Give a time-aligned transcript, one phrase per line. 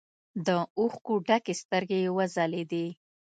[0.45, 2.85] له اوښکو ډکې سترګې يې وځلېدې.